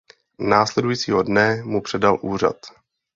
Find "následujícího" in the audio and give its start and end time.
0.49-1.23